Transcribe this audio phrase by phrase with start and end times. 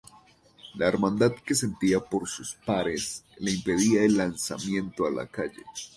[0.73, 5.63] La hermandad que sentía por sus pares, le impedía el lanzamiento a la calle.